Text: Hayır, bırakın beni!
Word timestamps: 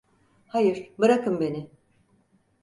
Hayır, 0.47 0.91
bırakın 0.99 1.39
beni! 1.39 1.69